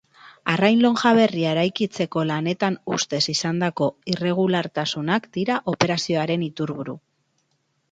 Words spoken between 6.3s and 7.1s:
iturburu.